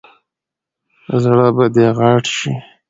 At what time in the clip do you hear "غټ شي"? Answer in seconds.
1.97-2.53